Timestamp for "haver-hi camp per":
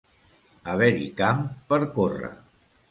0.71-1.81